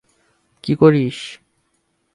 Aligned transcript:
কী 0.63 0.73
করিস? 0.75 1.17